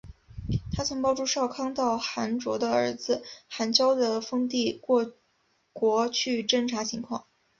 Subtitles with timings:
[0.73, 5.13] 她曾帮助少康到寒浞的儿子寒浇的封地过
[5.73, 7.25] 国去侦察情况。